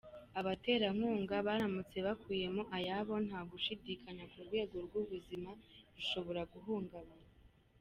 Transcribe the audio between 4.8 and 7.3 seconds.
rw’ubuzima rushobora guhungabana.